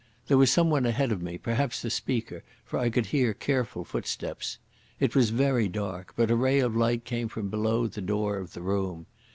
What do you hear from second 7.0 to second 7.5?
came from